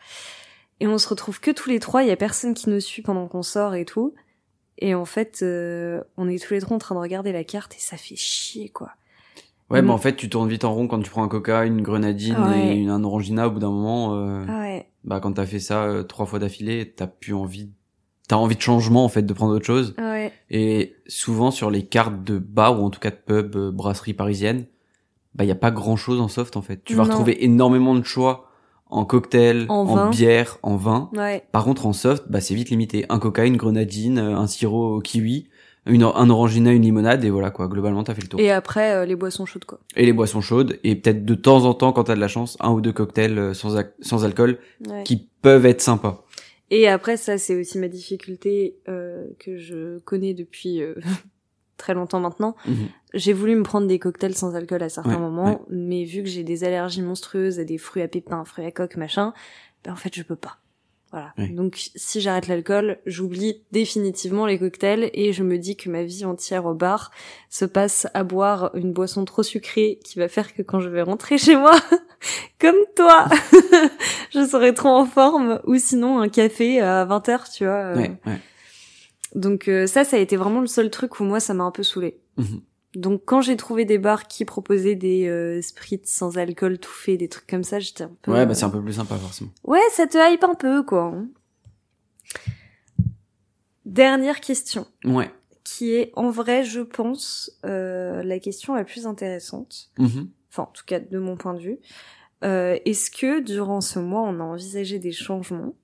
[0.79, 3.01] Et on se retrouve que tous les trois, il y a personne qui nous suit
[3.01, 4.15] pendant qu'on sort et tout.
[4.77, 7.75] Et en fait, euh, on est tous les trois en train de regarder la carte
[7.75, 8.91] et ça fait chier quoi.
[9.70, 11.83] Ouais, mais en fait, tu tournes vite en rond quand tu prends un coca, une
[11.83, 14.14] grenadine et une, un orangina au bout d'un moment.
[14.14, 14.87] Euh, ouais.
[15.05, 17.70] Bah, quand t'as fait ça euh, trois fois d'affilée, t'as plus envie,
[18.29, 19.94] t'as envie de changement en fait, de prendre autre chose.
[19.98, 20.33] Ouais.
[20.50, 24.14] Et souvent sur les cartes de bar ou en tout cas de pub, euh, brasserie
[24.14, 24.66] parisienne,
[25.35, 26.85] bah y a pas grand chose en soft en fait.
[26.85, 28.50] Tu vas retrouver énormément de choix
[28.88, 31.11] en cocktail, en, bière, en vin.
[31.12, 31.44] Ouais.
[31.50, 33.05] Par contre en soft, bah c'est vite limité.
[33.09, 35.48] Un coca, une grenadine, un sirop kiwi
[35.87, 37.68] une, un orangina, une limonade et voilà quoi.
[37.68, 38.40] Globalement, t'as fait le tour.
[38.40, 39.79] Et après euh, les boissons chaudes quoi.
[39.96, 42.57] Et les boissons chaudes et peut-être de temps en temps quand t'as de la chance,
[42.61, 44.59] un ou deux cocktails euh, sans sans alcool
[45.05, 46.25] qui peuvent être sympas.
[46.70, 50.94] Et après ça c'est aussi ma difficulté euh, que je connais depuis euh,
[51.77, 52.57] très longtemps maintenant.
[52.66, 52.88] Mhm.
[53.14, 56.42] J'ai voulu me prendre des cocktails sans alcool à certains moments, mais vu que j'ai
[56.42, 59.33] des allergies monstrueuses à des fruits à pépins, fruits à coque, machin,
[59.85, 60.59] ben en fait je peux pas.
[61.12, 61.33] Voilà.
[61.51, 66.25] Donc si j'arrête l'alcool, j'oublie définitivement les cocktails et je me dis que ma vie
[66.25, 67.11] entière au bar
[67.49, 71.03] se passe à boire une boisson trop sucrée qui va faire que quand je vais
[71.03, 71.79] rentrer chez moi,
[72.59, 73.27] comme toi,
[74.35, 77.92] je serai trop en forme ou sinon un café à 20h, tu vois.
[77.95, 78.40] Ouais, ouais.
[79.35, 81.71] Donc euh, ça, ça a été vraiment le seul truc où moi ça m'a un
[81.71, 82.19] peu saoulé.
[82.37, 82.62] Mhm.
[82.97, 87.19] Donc quand j'ai trouvé des bars qui proposaient des euh, spritz sans alcool tout fait,
[87.19, 88.33] des trucs comme ça, j'étais un peu...
[88.33, 89.51] Ouais, bah c'est un peu plus sympa forcément.
[89.65, 91.15] Ouais, ça te hype un peu, quoi.
[93.85, 94.87] Dernière question.
[95.05, 95.31] Ouais.
[95.63, 99.91] Qui est, en vrai, je pense, euh, la question la plus intéressante.
[99.99, 100.29] Mm-hmm.
[100.51, 101.79] Enfin, en tout cas, de mon point de vue.
[102.45, 105.75] Euh, Est-ce que, durant ce mois, on a envisagé des changements?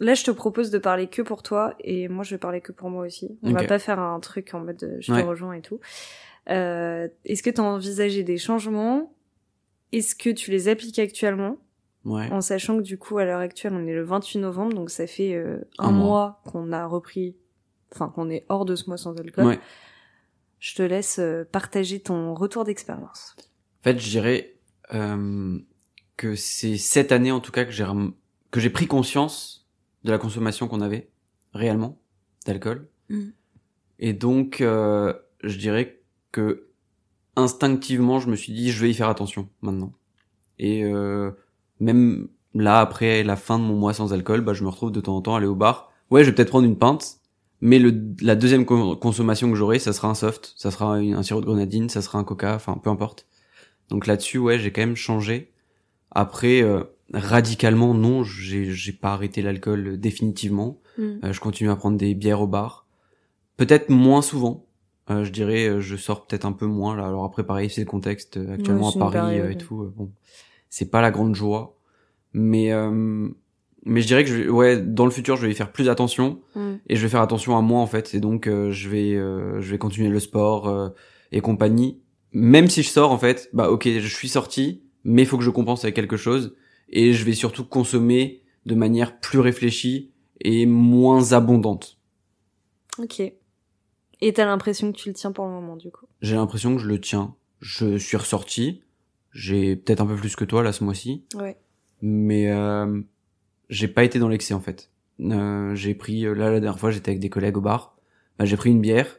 [0.00, 2.72] Là, je te propose de parler que pour toi et moi, je vais parler que
[2.72, 3.38] pour moi aussi.
[3.42, 5.80] On va pas faire un truc en mode euh, je te rejoins et tout.
[6.50, 9.12] Euh, Est-ce que tu as envisagé des changements?
[9.92, 11.58] Est-ce que tu les appliques actuellement?
[12.04, 12.28] Ouais.
[12.32, 15.06] En sachant que du coup, à l'heure actuelle, on est le 28 novembre, donc ça
[15.06, 17.36] fait euh, un, mois, qu'on a repris,
[17.92, 19.46] enfin qu'on est hors de ce mois sans alcool.
[19.46, 19.60] Ouais.
[20.58, 23.36] Je te laisse euh, partager ton retour d'expérience.
[23.80, 24.56] En fait, je dirais
[24.94, 25.58] euh,
[26.16, 27.86] que c'est cette année en tout cas que j'ai
[28.50, 29.61] que j'ai pris conscience
[30.04, 31.10] de la consommation qu'on avait
[31.52, 32.00] réellement
[32.46, 32.88] d'alcool.
[33.08, 33.28] Mm.
[33.98, 35.12] Et donc, euh,
[35.42, 36.00] je dirais
[36.32, 36.68] que
[37.36, 39.92] instinctivement, je me suis dit, je vais y faire attention maintenant.
[40.58, 41.30] Et euh,
[41.80, 45.00] même là, après la fin de mon mois sans alcool, bah, je me retrouve de
[45.00, 45.90] temps en temps à aller au bar.
[46.10, 47.18] Ouais, je vais peut-être prendre une pinte,
[47.60, 51.40] mais le, la deuxième consommation que j'aurai, ça sera un soft, ça sera un sirop
[51.40, 53.26] de grenadine, ça sera un coca, enfin peu importe.
[53.88, 55.52] Donc là-dessus, ouais, j'ai quand même changé.
[56.10, 60.80] Après, euh, radicalement non j'ai j'ai pas arrêté l'alcool définitivement.
[60.98, 61.02] Mm.
[61.24, 62.86] euh, je continue à prendre des bières au bar.
[63.56, 64.66] Peut-être moins souvent.
[65.10, 67.06] Euh, je dirais euh, je sors peut-être un peu moins là.
[67.06, 70.10] Alors après pareil c'est le contexte actuellement à Paris et tout bon.
[70.68, 71.76] C'est pas la grande joie.
[72.32, 72.70] Mais
[73.84, 76.40] mais je dirais que je, ouais dans le futur je vais y faire plus attention.
[76.54, 76.74] Mm.
[76.88, 78.14] et je vais faire attention à moi en fait.
[78.14, 80.92] Et donc je vais je vais continuer le sport
[81.30, 82.00] et compagnie.
[82.34, 85.44] Même si je sors en fait bah ok je suis sorti mais il faut que
[85.44, 86.54] je compense avec quelque chose
[86.92, 91.98] et je vais surtout consommer de manière plus réfléchie et moins abondante.
[92.98, 93.20] Ok.
[93.20, 96.06] Et t'as l'impression que tu le tiens pour le moment, du coup?
[96.20, 97.34] J'ai l'impression que je le tiens.
[97.60, 98.82] Je suis ressorti.
[99.32, 101.24] J'ai peut-être un peu plus que toi là ce mois-ci.
[101.34, 101.56] Ouais.
[102.02, 103.00] Mais euh,
[103.68, 104.90] j'ai pas été dans l'excès en fait.
[105.20, 107.96] Euh, j'ai pris là la dernière fois j'étais avec des collègues au bar.
[108.38, 109.18] Bah, j'ai pris une bière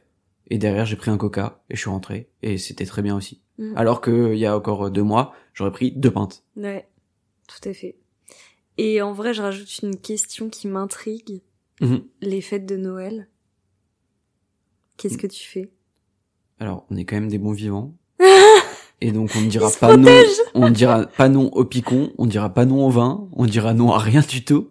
[0.49, 3.41] et derrière j'ai pris un coca et je suis rentré et c'était très bien aussi.
[3.57, 3.73] Mm.
[3.75, 6.43] Alors que il y a encore deux mois j'aurais pris deux pintes.
[6.55, 6.87] Ouais.
[7.47, 7.95] Tout à fait.
[8.77, 11.41] Et en vrai, je rajoute une question qui m'intrigue.
[11.81, 12.03] Mhm.
[12.21, 13.27] Les fêtes de Noël.
[14.97, 15.71] Qu'est-ce que tu fais?
[16.59, 17.93] Alors, on est quand même des bons vivants.
[19.01, 20.09] Et donc on ne dira pas non,
[20.53, 23.45] on ne dira pas non au picon, on ne dira pas non au vin, on
[23.45, 24.69] dira non à rien du tout.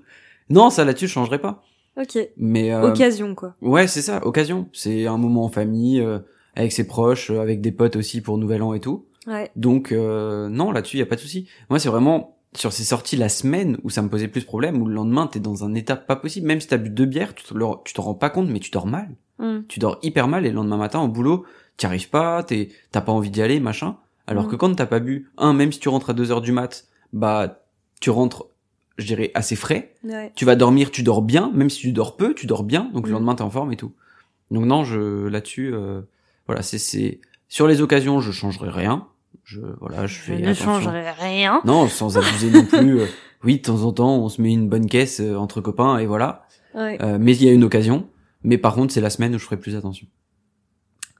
[0.48, 1.62] Non, ça là-dessus je changerai pas.
[2.00, 2.18] Ok.
[2.38, 3.56] Mais euh, occasion quoi.
[3.60, 4.70] Ouais, c'est ça, occasion.
[4.72, 6.18] C'est un moment en famille, euh,
[6.54, 9.04] avec ses proches, euh, avec des potes aussi pour Nouvel An et tout.
[9.26, 9.50] Ouais.
[9.54, 11.46] Donc non, là-dessus y a pas de souci.
[11.68, 14.80] Moi, c'est vraiment sur ces sorties la semaine où ça me posait plus de problèmes,
[14.80, 17.34] où le lendemain t'es dans un état pas possible, même si t'as bu deux bières,
[17.34, 19.08] tu te, rends pas compte, mais tu dors mal.
[19.38, 19.60] Mm.
[19.68, 23.00] Tu dors hyper mal et le lendemain matin au boulot, t'y arrives pas, t'es, t'as
[23.00, 23.96] pas envie d'y aller, machin.
[24.26, 24.48] Alors mm.
[24.50, 26.86] que quand t'as pas bu, un, même si tu rentres à 2 heures du mat,
[27.12, 27.62] bah,
[28.00, 28.46] tu rentres,
[28.98, 29.94] je dirais, assez frais.
[30.34, 33.06] Tu vas dormir, tu dors bien, même si tu dors peu, tu dors bien, donc
[33.06, 33.14] le mm.
[33.14, 33.92] lendemain t'es en forme et tout.
[34.50, 36.02] Donc non, je, là-dessus, euh,
[36.46, 39.08] voilà, c'est, c'est, sur les occasions, je changerai rien
[39.44, 41.60] je voilà je fais ne changerai rien.
[41.64, 43.06] Non sans abuser non plus euh,
[43.44, 46.06] oui de temps en temps on se met une bonne caisse euh, entre copains et
[46.06, 46.46] voilà.
[46.74, 48.08] Euh, mais il y a une occasion.
[48.44, 50.06] Mais par contre c'est la semaine où je ferai plus attention.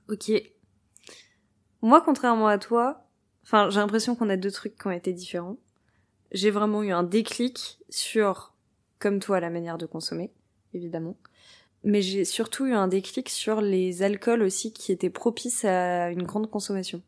[0.08, 0.30] Ok.
[1.82, 3.06] Moi contrairement à toi
[3.44, 5.56] enfin j'ai l'impression qu'on a deux trucs qui ont été différents.
[6.30, 8.54] J'ai vraiment eu un déclic sur
[8.98, 10.32] comme toi la manière de consommer
[10.74, 11.16] évidemment.
[11.85, 16.22] Mais j'ai surtout eu un déclic sur les alcools aussi qui étaient propices à une
[16.22, 17.02] grande consommation.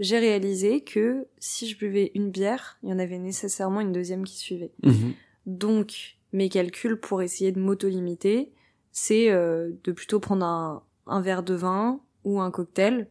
[0.00, 4.24] J'ai réalisé que si je buvais une bière, il y en avait nécessairement une deuxième
[4.24, 4.72] qui suivait.
[4.82, 5.12] Mhm.
[5.46, 8.50] Donc, mes calculs pour essayer de m'auto-limiter,
[8.92, 13.08] c'est euh, de plutôt prendre un, un verre de vin ou un cocktail,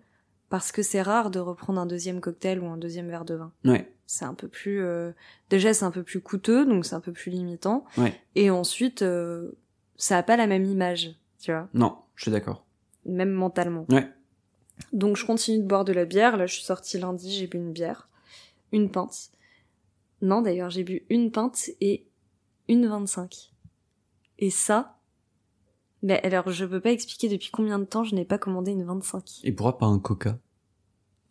[0.49, 3.51] parce que c'est rare de reprendre un deuxième cocktail ou un deuxième verre de vin.
[3.65, 3.91] Ouais.
[4.07, 4.81] C'est un peu plus...
[4.81, 5.11] euh,
[5.51, 7.85] Déjà, c'est un peu plus coûteux, donc c'est un peu plus limitant.
[7.97, 8.19] Ouais.
[8.35, 9.51] Et ensuite, euh,
[9.95, 12.65] ça a pas la même image, tu vois, Non, je suis d'accord.
[13.05, 13.85] même mentalement.
[13.89, 14.07] Ouais.
[14.93, 16.37] Donc je continue de boire de la bière.
[16.37, 18.09] Là, je suis sortie lundi, j'ai bu une bière,
[18.71, 19.31] une pinte.
[20.21, 22.05] Non, d'ailleurs, j'ai bu une pinte et
[22.67, 23.51] une 25.
[24.39, 24.99] Et ça,
[26.01, 28.83] mais alors je peux pas expliquer depuis combien de temps je n'ai pas commandé une
[28.83, 29.41] 25.
[29.43, 30.37] Et pourquoi pas un coca?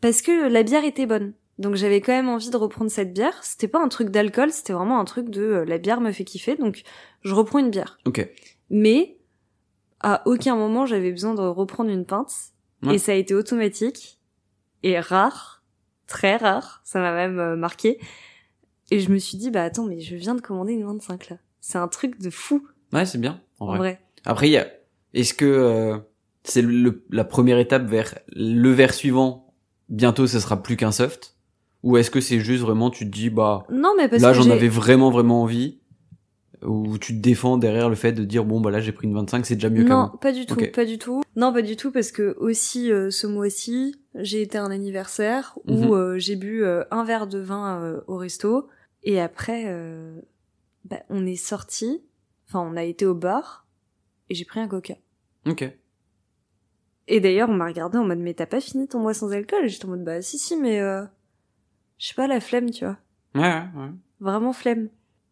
[0.01, 1.33] Parce que la bière était bonne.
[1.59, 3.43] Donc j'avais quand même envie de reprendre cette bière.
[3.43, 6.25] C'était pas un truc d'alcool, c'était vraiment un truc de euh, la bière me fait
[6.25, 6.83] kiffer, donc
[7.23, 7.99] je reprends une bière.
[8.05, 8.29] Ok.
[8.71, 9.19] Mais
[10.01, 12.33] à aucun moment j'avais besoin de reprendre une pinte.
[12.83, 12.95] Ouais.
[12.95, 14.19] Et ça a été automatique
[14.83, 15.63] et rare,
[16.07, 16.81] très rare.
[16.85, 17.99] Ça m'a même euh, marqué.
[18.91, 21.37] Et je me suis dit, bah attends, mais je viens de commander une 25 là.
[21.61, 24.01] C'est un truc de fou, Ouais, c'est bien, en en vrai.
[24.25, 24.67] Après, il y a...
[25.13, 25.99] Est-ce que euh,
[26.45, 29.53] c'est le, la première étape vers le verre suivant
[29.89, 31.37] Bientôt, ce sera plus qu'un soft?
[31.83, 34.51] Ou est-ce que c'est juste vraiment, tu te dis, bah, Non, mais parce là, j'en
[34.51, 35.79] avais vraiment, vraiment envie
[36.63, 39.15] Ou tu te défends derrière le fait de dire, bon, bah là, j'ai pris une
[39.15, 40.09] 25, c'est déjà mieux Non, qu'avant.
[40.19, 41.23] pas du tout, pas du tout.
[41.37, 45.59] Non, pas du tout, parce que aussi euh, ce mois-ci, j'ai été à un anniversaire
[45.67, 45.87] Mhm.
[45.87, 48.69] où euh, j'ai bu euh, un verre de vin euh, au resto,
[49.05, 50.21] et après, euh,
[50.85, 52.03] bah, on est sorti,
[52.49, 53.67] enfin, on a été au bar,
[54.29, 54.95] et j'ai pris un coca.
[55.47, 55.65] Ok.
[57.11, 59.65] Et d'ailleurs, on m'a regardé en mode, mais t'as pas fini ton mois sans alcool?
[59.65, 61.05] Et j'étais en mode, bah si, si, mais euh,
[61.99, 62.99] je sais pas, la flemme, tu vois.
[63.35, 63.91] Ouais, ouais.
[64.21, 64.89] Vraiment flemme.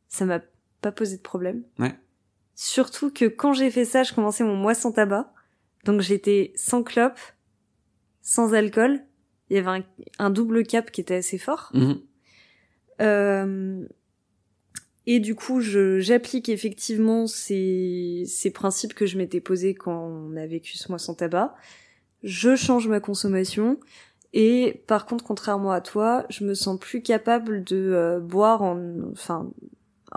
[0.08, 0.40] Ça m'a
[0.80, 1.62] pas posé de problème.
[1.78, 1.94] Ouais.
[2.54, 5.32] Surtout que quand j'ai fait ça, je commençais mon mois sans tabac.
[5.84, 7.18] Donc j'étais sans clope,
[8.22, 9.00] sans alcool.
[9.50, 9.84] Il y avait un,
[10.18, 11.70] un double cap qui était assez fort.
[11.74, 12.00] Mhm.
[13.02, 13.86] Euh,
[15.06, 20.46] et du coup, j'applique effectivement ces, ces principes que je m'étais posés quand on a
[20.46, 21.54] vécu ce mois sans tabac.
[22.24, 23.78] Je change ma consommation.
[24.32, 28.78] Et par contre, contrairement à toi, je me sens plus capable de euh, boire en,
[29.12, 29.48] enfin,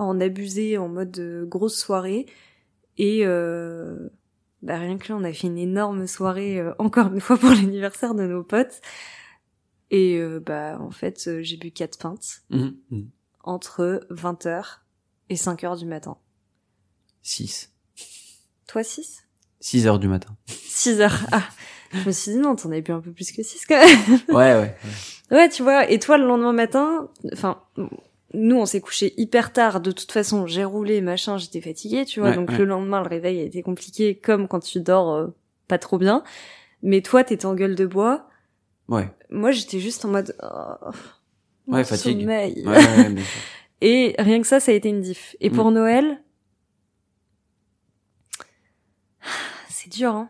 [0.01, 2.25] en abuser en mode euh, grosse soirée.
[2.97, 4.09] Et euh,
[4.61, 7.49] bah rien que là, on a fait une énorme soirée euh, encore une fois pour
[7.51, 8.81] l'anniversaire de nos potes.
[9.91, 12.75] Et euh, bah en fait, euh, j'ai bu quatre pintes Mhm.
[12.91, 13.09] Mhm.
[13.43, 14.63] entre 20h
[15.29, 16.17] et 5h du matin.
[17.23, 17.71] 6.
[18.67, 19.23] Toi 6
[19.61, 20.35] 6 heures du matin.
[20.47, 21.11] 6h.
[21.31, 21.43] Ah,
[21.91, 24.19] je me suis dit non, t'en avais bu un peu plus que 6 quand même.
[24.29, 24.75] Ouais, ouais.
[25.31, 27.61] Ouais, tu vois, et toi le lendemain matin, enfin,
[28.33, 32.19] nous on s'est couché hyper tard, de toute façon j'ai roulé, machin, j'étais fatiguée, tu
[32.19, 32.57] vois, Ouais, donc ouais.
[32.57, 35.27] le lendemain le réveil a été compliqué comme quand tu dors euh,
[35.67, 36.23] pas trop bien.
[36.83, 38.27] Mais toi t'étais en gueule de bois,
[38.87, 39.09] Ouais.
[39.29, 40.35] moi j'étais juste en mode...
[40.43, 40.89] Oh,
[41.67, 42.21] mon Ouais, fatigue.
[42.21, 42.63] sommeil.
[42.65, 43.23] Ouais, sûr.
[43.81, 45.35] Et rien que ça, ça a été une diff.
[45.39, 46.21] Et pour Noël,
[49.69, 50.29] c'est dur, hein.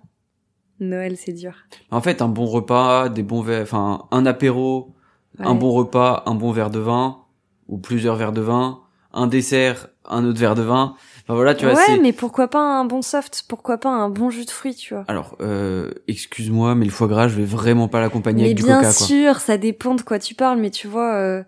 [0.79, 1.53] Noël, c'est dur.
[1.91, 4.93] En fait, un bon repas, des bons verres, enfin, un apéro,
[5.39, 7.23] un bon repas, un bon verre de vin,
[7.69, 8.81] ou plusieurs verres de vin,
[9.13, 10.95] un dessert, un autre verre de vin.
[11.23, 13.45] Enfin voilà, tu vois, ouais, mais pourquoi pas un bon soft?
[13.47, 15.05] Pourquoi pas un bon jus de fruits, tu vois?
[15.07, 18.77] Alors, euh, excuse-moi, mais le foie gras, je vais vraiment pas l'accompagner avec du bien
[18.77, 19.07] coca, quoi.
[19.07, 21.43] sûr, ça dépend de quoi tu parles, mais tu vois, euh,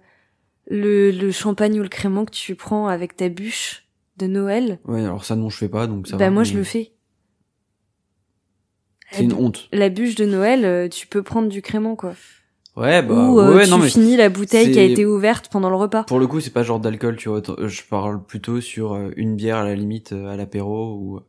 [0.70, 5.04] le, le champagne ou le crément que tu prends avec ta bûche de Noël, Ouais,
[5.04, 6.94] alors ça, non, je fais pas, donc ça bah va, moi mais je le fais.
[9.12, 9.68] C'est une honte.
[9.74, 12.14] La bûche de Noël, euh, tu peux prendre du crément, quoi.
[12.78, 15.50] Ouais, bah, ou euh, ouais, tu non, mais finis la bouteille qui a été ouverte
[15.52, 16.04] pendant le repas.
[16.04, 17.40] pour le coup, c'est pas genre d'alcool, tu vois.
[17.40, 21.20] Autant- Je parle plutôt sur euh, une bière à la limite euh, à l'apéro ou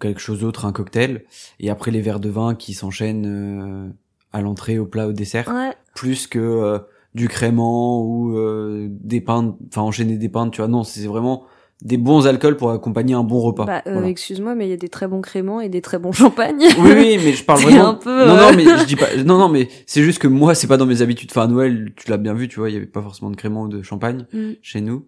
[0.00, 1.24] quelque chose d'autre, un cocktail.
[1.58, 3.88] Et après, les verres de vin qui s'enchaînent euh,
[4.32, 5.48] à l'entrée, au plat, au dessert.
[5.48, 5.72] Ouais.
[5.94, 6.78] plus que euh,
[7.14, 10.68] du crément ou euh, des pintes, enfin enchaîner des pintes, tu vois.
[10.68, 11.44] Non, c'est vraiment
[11.82, 13.64] des bons alcools pour accompagner un bon repas.
[13.64, 14.08] Bah, euh, Voilà.
[14.08, 16.64] excuse-moi, mais il y a des très bons créments et des très bons champagnes.
[16.78, 17.88] Oui, oui, mais je parle vraiment.
[17.88, 19.08] un peu, Non, euh, non, mais je dis pas.
[19.24, 21.28] Non, non, mais c'est juste que moi, c'est pas dans mes habitudes.
[21.32, 23.36] Enfin, à Noël, tu l'as bien vu, tu vois, il y avait pas forcément de
[23.36, 24.50] crément ou de champagne Mm.
[24.62, 25.06] chez nous.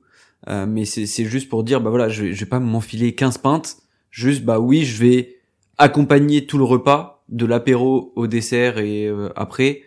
[0.48, 3.14] Euh, mais c'est c'est juste pour dire, bah voilà, je, vais- je vais pas m'enfiler
[3.14, 3.76] 15 pintes.
[4.10, 5.37] Juste, bah oui, je vais
[5.78, 9.82] accompagner tout le repas, de l'apéro au dessert et euh, après,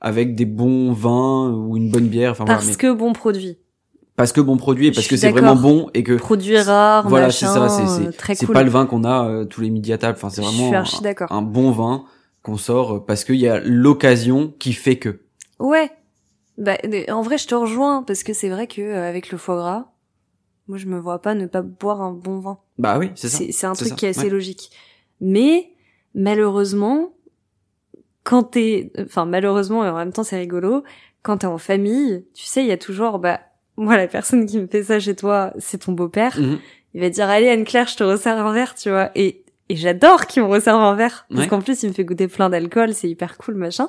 [0.00, 2.32] avec des bons vins ou une bonne bière.
[2.32, 3.56] Enfin, voilà, Parce mais- que bon produit.
[4.16, 7.30] Parce que bon produit et parce que c'est vraiment bon et que Produit rare, voilà
[7.30, 8.54] c'est ça c'est euh, c'est cool.
[8.54, 10.72] pas le vin qu'on a euh, tous les midis à table enfin c'est vraiment
[11.30, 12.04] un, bon vin
[12.42, 15.20] qu'on sort euh, parce qu'il y a l'occasion qui fait que
[15.58, 15.90] Ouais.
[16.58, 16.76] Bah,
[17.08, 19.92] en vrai, je te rejoins parce que c'est vrai que euh, avec le foie gras,
[20.68, 22.58] Moi, je me vois pas ne pas boire un bon vin.
[22.78, 23.44] Bah oui, c'est ça.
[23.50, 24.70] C'est un truc qui est assez logique.
[25.20, 25.70] Mais
[26.14, 27.12] malheureusement,
[28.24, 30.82] quand t'es, enfin malheureusement et en même temps c'est rigolo,
[31.22, 33.40] quand t'es en famille, tu sais, il y a toujours, bah
[33.76, 36.38] moi la personne qui me fait ça chez toi, c'est ton beau-père.
[36.38, 36.58] Mhm.
[36.94, 39.10] Il va dire allez Anne-Claire, je te resserre un verre, tu vois.
[39.14, 42.28] Et et j'adore qu'il me resserve un verre parce qu'en plus il me fait goûter
[42.28, 43.88] plein d'alcool, c'est hyper cool machin.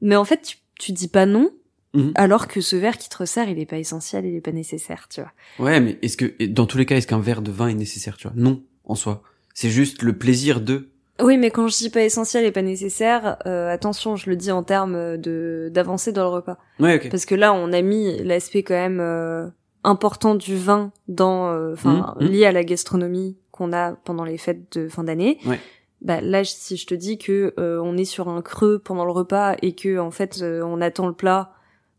[0.00, 1.50] Mais en fait tu, tu dis pas non
[1.94, 2.12] mhm.
[2.16, 5.06] alors que ce verre qui te resserre il est pas essentiel, il est pas nécessaire,
[5.08, 5.32] tu vois.
[5.64, 8.16] Ouais, mais est-ce que dans tous les cas est-ce qu'un verre de vin est nécessaire,
[8.16, 8.36] tu vois?
[8.36, 9.22] Non, en soi.
[9.54, 10.90] C'est juste le plaisir de
[11.22, 14.50] oui, mais quand je dis pas essentiel et pas nécessaire, euh, attention, je le dis
[14.50, 16.58] en termes de d'avancer dans le repas.
[16.78, 16.98] Ouais.
[17.08, 19.48] Parce que là, on a mis l'aspect quand même euh,
[19.82, 22.24] important du vin dans, euh, enfin, mmh.
[22.24, 25.38] lié à la gastronomie qu'on a pendant les fêtes de fin d'année.
[25.46, 25.58] Ouais.
[26.02, 29.56] Bah là, si je te dis que on est sur un creux pendant le repas
[29.62, 31.52] et que en fait on attend le plat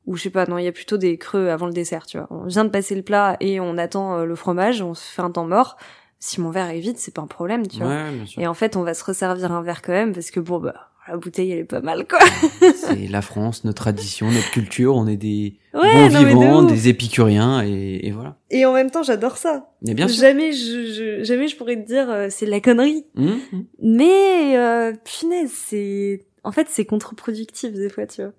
[0.06, 2.18] ou je sais pas, non, il y a plutôt des creux avant le dessert, tu
[2.18, 2.28] vois.
[2.30, 5.32] On vient de passer le plat et on attend le fromage, on se fait un
[5.32, 5.78] temps mort
[6.20, 8.06] si mon verre est vide, c'est pas un problème, tu vois.
[8.38, 10.92] Et en fait, on va se resservir un verre quand même parce que bon bah
[11.08, 12.20] la bouteille elle est pas mal quoi.
[12.76, 18.00] c'est la France, notre tradition, notre culture, on est des bons vivants, des épicuriens et,
[18.04, 18.38] et, voilà.
[18.50, 19.72] Et en même temps, j'adore ça.
[19.82, 20.22] Mais bien sûr.
[20.22, 23.06] Jamais je, je jamais je pourrais te dire euh, c'est de la connerie.
[23.16, 23.62] Mmh, mmh.
[23.84, 28.34] Mais euh, punaise, c'est en fait c'est contre-productif des fois, tu vois.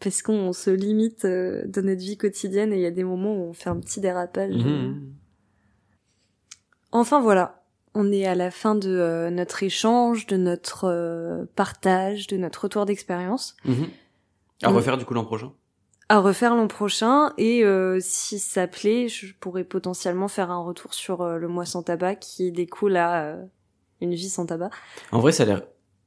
[0.00, 3.34] Parce qu'on se limite euh, dans notre vie quotidienne et il y a des moments
[3.34, 4.54] où on fait un petit dérapage.
[4.54, 4.92] Mmh, euh.
[6.94, 12.28] Enfin voilà, on est à la fin de euh, notre échange, de notre euh, partage,
[12.28, 13.56] de notre retour d'expérience.
[13.64, 13.88] Mhm.
[14.62, 15.52] À refaire du coup l'an prochain?
[16.08, 20.94] À refaire l'an prochain et euh, si ça plaît, je pourrais potentiellement faire un retour
[20.94, 23.38] sur le mois sans tabac qui découle à
[24.00, 24.70] une vie sans tabac.
[25.10, 25.62] En vrai, ça a l'air...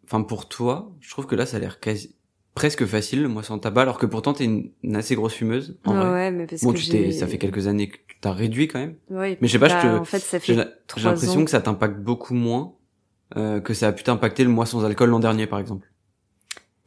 [0.05, 2.15] Enfin pour toi, je trouve que là ça a l'air quasi
[2.57, 5.77] presque facile le mois sans tabac alors que pourtant t'es une, une assez grosse fumeuse
[5.85, 6.09] en vrai.
[6.11, 8.95] ouais mais parce bon, que tu ça fait quelques années que t'as réduit quand même.
[9.11, 11.51] Oui, mais je sais pas je bah, te en fait ça fait j'ai l'impression que
[11.51, 12.73] ça t'impacte beaucoup moins
[13.35, 15.87] euh, que ça a pu t'impacter le mois sans alcool l'an dernier par exemple.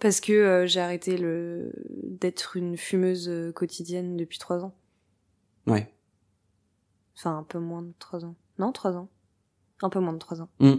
[0.00, 1.70] Parce que euh, j'ai arrêté le
[2.02, 4.74] d'être une fumeuse euh, quotidienne depuis trois ans.
[5.68, 5.88] Ouais.
[7.16, 8.34] Enfin un peu moins de trois ans.
[8.58, 9.08] Non trois ans.
[9.82, 10.48] Un peu moins de trois ans.
[10.58, 10.74] Mmh.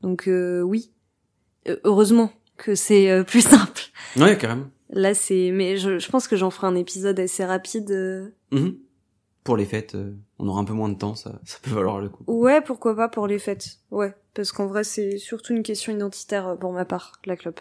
[0.00, 0.92] donc euh, oui.
[1.84, 3.82] Heureusement que c'est euh, plus simple.
[4.16, 4.66] Ouais, carrément.
[4.90, 7.90] Là, c'est, mais je, je pense que j'en ferai un épisode assez rapide.
[7.90, 8.30] Euh.
[8.52, 8.78] Mhm.
[9.42, 12.00] Pour les fêtes, euh, on aura un peu moins de temps, ça, ça peut valoir
[12.00, 12.24] le coup.
[12.26, 13.78] Ouais, pourquoi pas pour les fêtes.
[13.90, 17.60] Ouais, parce qu'en vrai, c'est surtout une question identitaire pour ma part, la clope.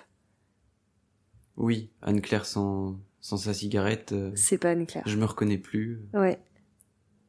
[1.57, 4.15] Oui, Anne-Claire sans, sans sa cigarette.
[4.35, 5.03] c'est pas Anne-Claire.
[5.05, 6.01] Je me reconnais plus.
[6.13, 6.39] Ouais.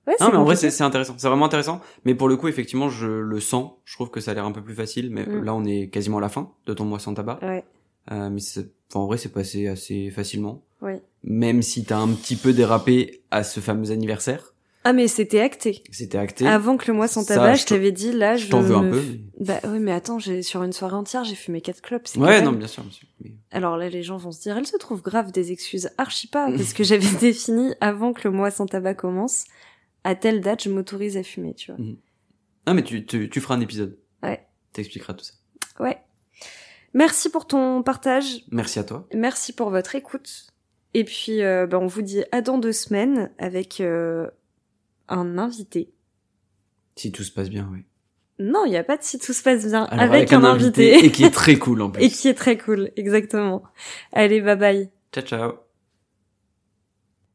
[0.07, 1.15] Ouais, non, mais en vrai, c'est intéressant.
[1.17, 1.81] C'est vraiment intéressant.
[2.05, 3.73] Mais pour le coup, effectivement, je le sens.
[3.85, 5.11] Je trouve que ça a l'air un peu plus facile.
[5.11, 5.43] Mais mm.
[5.43, 7.39] là, on est quasiment à la fin de ton mois sans tabac.
[7.43, 7.65] Ouais.
[8.13, 8.41] Euh, mais
[8.94, 10.62] enfin, en vrai, c'est passé assez facilement.
[10.80, 10.92] Oui.
[11.24, 14.54] Même si t'as un petit peu dérapé à ce fameux anniversaire.
[14.87, 15.83] Ah mais c'était acté.
[15.90, 16.46] C'était acté.
[16.46, 18.48] Avant que le mois sans tabac, je t'avais dit là, je.
[18.48, 19.02] T'en veux un peu.
[19.40, 22.07] Bah oui, mais attends, j'ai sur une soirée entière, j'ai fumé quatre clopes.
[22.18, 23.07] Ouais, non, bien sûr, monsieur.
[23.50, 26.50] Alors là, les gens vont se dire, elle se trouve grave des excuses archi pas,
[26.57, 29.44] parce que j'avais défini avant que le mois sans tabac commence
[30.04, 31.80] à telle date, je m'autorise à fumer, tu vois.
[31.80, 31.96] Mhm.
[32.66, 33.98] Ah, mais tu, tu, tu feras un épisode.
[34.22, 34.46] Ouais.
[34.74, 35.33] T'expliqueras tout ça.
[35.80, 35.98] Ouais.
[36.94, 38.44] Merci pour ton partage.
[38.50, 39.07] Merci à toi.
[39.12, 40.46] Merci pour votre écoute.
[40.94, 44.28] Et puis, euh, ben, on vous dit à dans deux semaines avec euh,
[45.09, 45.92] un invité.
[46.96, 47.85] Si tout se passe bien, oui.
[48.38, 49.85] Non, il n'y a pas de si tout se passe bien.
[49.85, 51.04] avec, un, invité.
[51.04, 52.02] Et qui est très cool en plus.
[52.02, 53.62] et qui est très cool, exactement.
[54.12, 54.90] Allez, bye bye.
[55.12, 55.52] Ciao, ciao.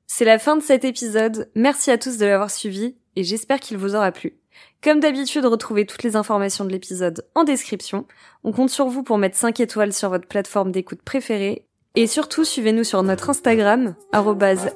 [0.07, 1.49] C'est la fin de cet épisode.
[1.55, 4.38] Merci à tous de l'avoir suivi et j'espère qu'il vous aura plu.
[4.83, 8.05] Comme d'habitude, retrouvez toutes les informations de l'épisode en description.
[8.43, 11.65] On compte sur vous pour mettre 5 étoiles sur votre plateforme d'écoute préférée.
[11.95, 13.95] Et surtout, suivez-nous sur notre Instagram,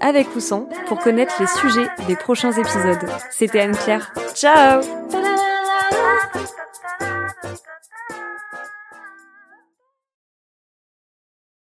[0.01, 3.09] avec ou sans, pour connaître les sujets des prochains épisodes.
[3.31, 4.11] C'était Anne-Claire.
[4.33, 4.81] Ciao